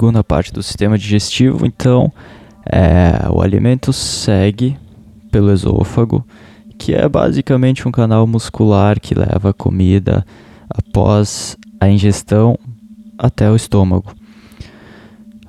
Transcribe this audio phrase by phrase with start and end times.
[0.00, 2.12] segunda parte do sistema digestivo, então
[2.64, 4.76] é, o alimento segue
[5.30, 6.26] pelo esôfago,
[6.78, 10.24] que é basicamente um canal muscular que leva a comida
[10.70, 12.58] após a ingestão
[13.20, 14.14] até o estômago.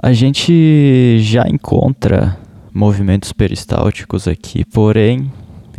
[0.00, 2.38] A gente já encontra
[2.72, 5.30] movimentos peristálticos aqui, porém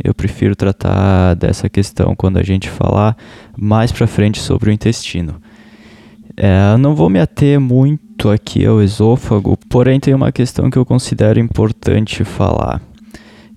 [0.02, 3.16] eu prefiro tratar dessa questão quando a gente falar
[3.58, 5.42] mais para frente sobre o intestino.
[6.36, 10.86] É, não vou me ater muito aqui ao esôfago, porém tem uma questão que eu
[10.86, 12.80] considero importante falar,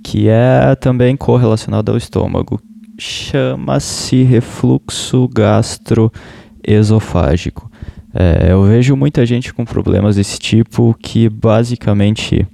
[0.03, 2.59] que é também correlacionada ao estômago.
[2.97, 7.71] Chama-se refluxo gastroesofágico.
[8.13, 12.47] É, eu vejo muita gente com problemas desse tipo que basicamente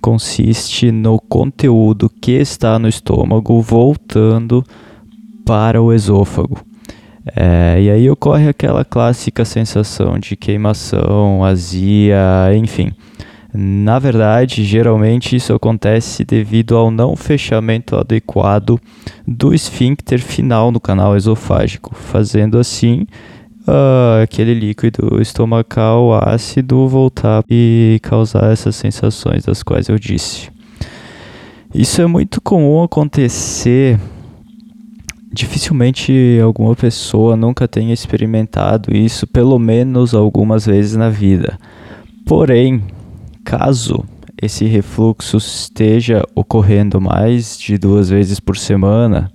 [0.00, 4.62] consiste no conteúdo que está no estômago voltando
[5.46, 6.60] para o esôfago.
[7.34, 12.18] É, e aí ocorre aquela clássica sensação de queimação, azia,
[12.54, 12.92] enfim.
[13.52, 18.78] Na verdade, geralmente isso acontece devido ao não fechamento adequado
[19.26, 23.06] do esfíncter final no canal esofágico, fazendo assim
[23.68, 30.50] uh, aquele líquido estomacal ácido voltar e causar essas sensações das quais eu disse.
[31.74, 33.98] Isso é muito comum acontecer
[35.30, 41.58] dificilmente alguma pessoa nunca tenha experimentado isso pelo menos algumas vezes na vida.
[42.24, 42.82] Porém,
[43.44, 44.04] caso
[44.40, 49.30] esse refluxo esteja ocorrendo mais de duas vezes por semana,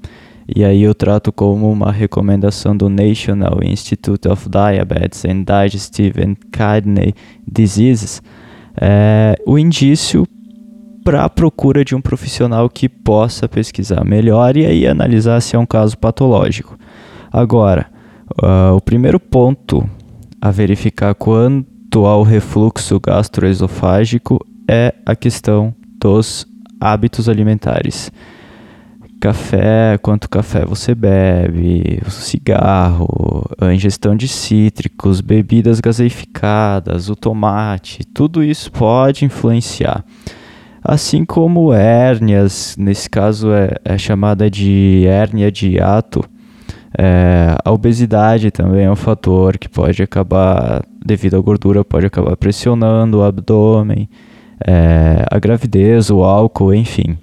[0.47, 6.35] e aí eu trato como uma recomendação do National Institute of Diabetes and Digestive and
[6.51, 7.13] Kidney
[7.49, 8.21] Diseases,
[8.79, 10.27] é, o indício
[11.03, 15.59] para a procura de um profissional que possa pesquisar melhor e aí analisar se é
[15.59, 16.77] um caso patológico.
[17.31, 17.87] Agora,
[18.41, 19.87] uh, o primeiro ponto
[20.41, 24.39] a verificar quanto ao refluxo gastroesofágico
[24.69, 26.45] é a questão dos
[26.79, 28.11] hábitos alimentares.
[29.23, 38.03] Café, quanto café você bebe, o cigarro, a ingestão de cítricos, bebidas gaseificadas, o tomate,
[38.03, 40.03] tudo isso pode influenciar
[40.83, 46.21] assim como hérnias, nesse caso é, é chamada de hérnia de hiato.
[46.97, 52.35] É, a obesidade também é um fator que pode acabar, devido à gordura, pode acabar
[52.35, 54.09] pressionando o abdômen,
[54.67, 57.17] é, a gravidez, o álcool, enfim.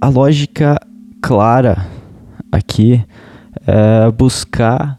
[0.00, 0.78] A lógica
[1.20, 1.86] clara
[2.50, 3.04] aqui
[3.66, 4.98] é buscar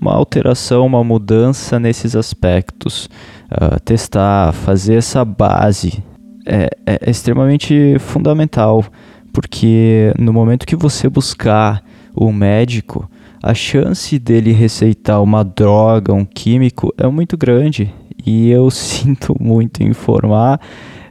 [0.00, 3.10] uma alteração, uma mudança nesses aspectos,
[3.50, 6.02] uh, testar, fazer essa base
[6.46, 8.84] é, é, é extremamente fundamental,
[9.32, 11.82] porque no momento que você buscar
[12.14, 13.10] o médico,
[13.42, 17.92] a chance dele receitar uma droga, um químico, é muito grande.
[18.24, 20.60] E eu sinto muito informar,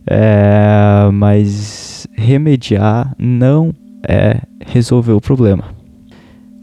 [0.06, 3.74] é, mas remediar não
[4.08, 5.66] é resolver o problema.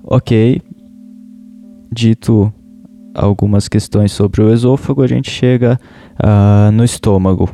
[0.04, 0.60] Ok,
[1.90, 2.52] dito
[3.14, 5.78] algumas questões sobre o esôfago, a gente chega
[6.18, 7.48] uh, no estômago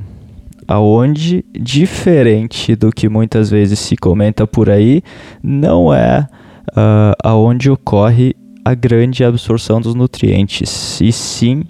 [0.66, 5.02] aonde, diferente do que muitas vezes se comenta por aí,
[5.42, 6.28] não é
[6.70, 11.64] uh, aonde ocorre a grande absorção dos nutrientes, e sim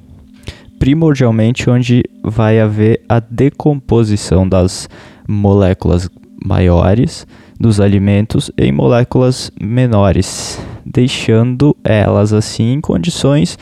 [0.78, 4.88] primordialmente onde vai haver a decomposição das
[5.26, 6.09] moléculas
[6.44, 7.26] maiores
[7.60, 13.59] dos alimentos em moléculas menores, deixando elas assim em condições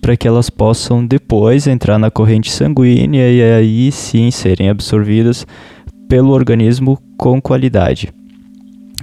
[0.00, 5.46] para que elas possam depois entrar na corrente sanguínea e aí sim serem absorvidas
[6.08, 8.12] pelo organismo com qualidade.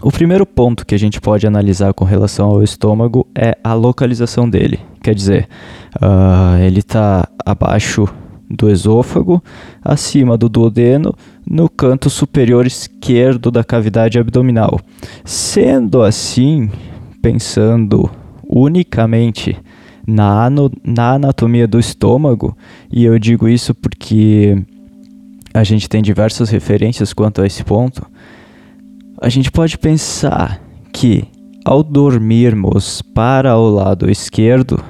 [0.02, 4.50] O primeiro ponto que a gente pode analisar com relação ao estômago é a localização
[4.50, 4.80] dele.
[5.04, 5.48] Quer dizer,
[5.98, 8.08] uh, ele está abaixo
[8.50, 9.44] do esôfago,
[9.84, 11.14] acima do duodeno,
[11.50, 14.80] no canto superior esquerdo da cavidade abdominal.
[15.26, 16.70] Sendo assim,
[17.22, 18.10] pensando
[18.48, 19.58] unicamente
[20.08, 20.48] na,
[20.84, 22.56] na anatomia do estômago,
[22.92, 24.64] e eu digo isso porque
[25.54, 28.06] a gente tem diversas referências quanto a esse ponto,
[29.20, 30.62] a gente pode pensar
[30.94, 31.28] que
[31.66, 34.84] ao dormirmos para o lado esquerdo,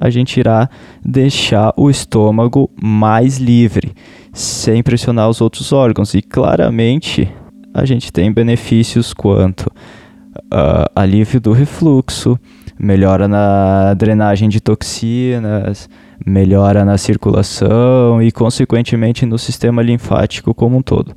[0.00, 0.68] a gente irá
[1.04, 3.92] deixar o estômago mais livre,
[4.32, 6.14] sem pressionar os outros órgãos.
[6.14, 7.28] E claramente
[7.72, 12.38] a gente tem benefícios quanto uh, alívio do refluxo,
[12.78, 15.88] melhora na drenagem de toxinas,
[16.24, 21.14] melhora na circulação e, consequentemente, no sistema linfático como um todo.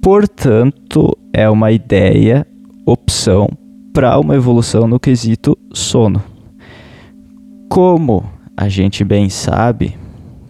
[0.00, 2.46] Portanto, é uma ideia,
[2.84, 3.48] opção
[3.92, 6.22] para uma evolução no quesito sono.
[7.68, 8.24] Como
[8.56, 9.96] a gente bem sabe,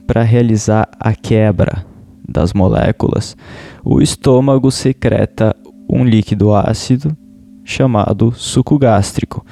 [0.07, 1.92] para realizar a quebra
[2.33, 3.37] das moléculas,
[3.85, 5.55] o estômago secreta
[5.89, 7.17] um líquido ácido
[7.65, 9.45] chamado suco gástrico.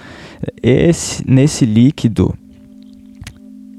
[0.63, 2.35] Esse, nesse líquido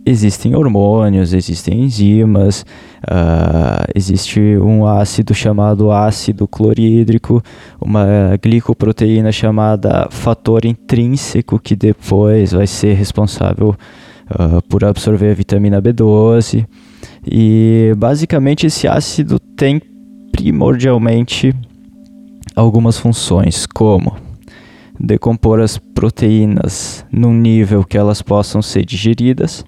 [0.05, 2.65] existem hormônios, existem enzimas,
[3.03, 7.41] uh, existe um ácido chamado ácido clorídrico,
[7.79, 8.05] uma
[8.41, 13.75] glicoproteína chamada fator intrínseco que depois vai ser responsável
[14.31, 16.65] uh, por absorver a vitamina B12.
[17.25, 19.81] E basicamente esse ácido tem
[20.31, 21.53] primordialmente
[22.55, 24.15] algumas funções, como
[24.99, 29.65] decompor as proteínas num nível que elas possam ser digeridas,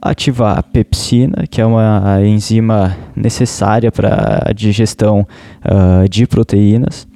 [0.00, 5.26] ativar a pepsina, que é uma enzima necessária para a digestão
[5.64, 7.06] uh, de proteínas,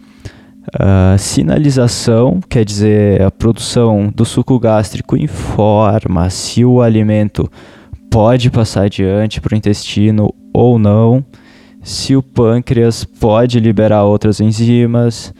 [0.74, 7.50] uh, sinalização, quer dizer, a produção do suco gástrico informa se o alimento
[8.14, 11.24] pode passar adiante para o intestino ou não,
[11.82, 15.34] se o pâncreas pode liberar outras enzimas,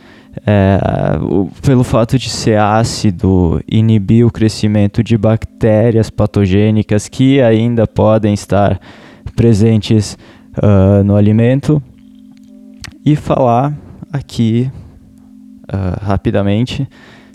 [0.45, 0.81] é,
[1.23, 8.35] o, pelo fato de ser ácido, inibir o crescimento de bactérias patogênicas que ainda podem
[8.35, 8.81] estar
[9.37, 10.19] presentes
[10.59, 11.81] uh, no alimento.
[13.07, 13.73] E falar
[14.13, 14.69] aqui
[15.73, 16.89] uh, rapidamente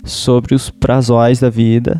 [0.04, 1.98] sobre os prazóis da vida,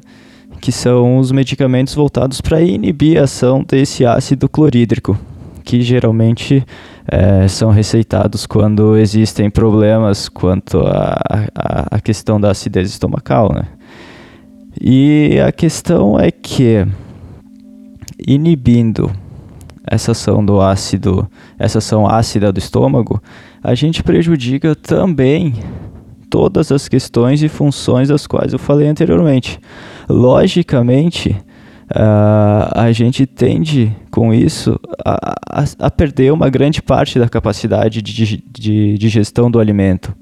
[0.61, 5.19] que são os medicamentos voltados para inibir a ação desse ácido clorídrico
[5.65, 6.65] que geralmente
[7.07, 13.65] é, são receitados quando existem problemas quanto à questão da acidez estomacal, né?
[14.81, 16.87] E a questão é que
[18.27, 19.11] inibindo
[19.87, 21.29] essa ação do ácido,
[21.59, 23.23] essa ação ácida do estômago,
[23.62, 25.55] a gente prejudica também
[26.29, 29.59] todas as questões e funções das quais eu falei anteriormente.
[30.11, 31.31] Logicamente,
[31.91, 38.03] uh, a gente tende com isso a, a, a, perder uma grande parte da capacidade
[38.03, 40.15] de, de, de gestão do alimento.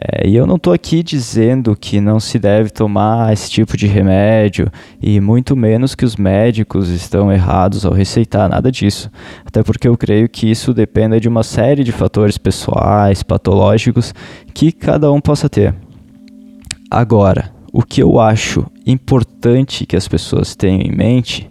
[0.00, 3.88] É, e eu não estou aqui dizendo que não se deve tomar esse tipo de
[3.88, 4.70] remédio,
[5.02, 9.10] e muito menos que os médicos estão errados ao receitar nada disso.
[9.44, 14.14] Até porque eu creio que isso depende de uma série de fatores pessoais, patológicos,
[14.54, 15.74] que cada um possa ter.
[16.88, 21.50] Agora, o que eu acho importante que as pessoas tenham em mente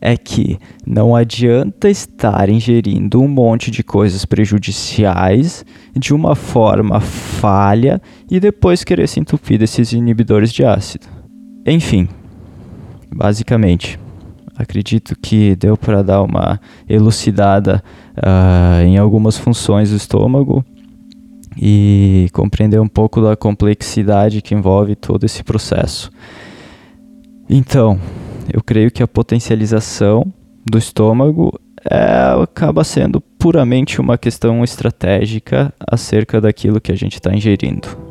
[0.00, 5.64] é que não adianta estar ingerindo um monte de coisas prejudiciais
[5.96, 11.06] de uma forma falha e depois querer se entupir desses inibidores de ácido.
[11.64, 12.08] Enfim,
[13.14, 13.96] basicamente,
[14.56, 17.80] acredito que deu para dar uma elucidada
[18.16, 20.64] uh, em algumas funções do estômago
[21.56, 26.10] e compreender um pouco da complexidade que envolve todo esse processo.
[27.48, 27.98] Então,
[28.52, 30.24] eu creio que a potencialização
[30.64, 31.52] do estômago
[31.90, 38.01] é, acaba sendo puramente uma questão estratégica acerca daquilo que a gente está ingerindo.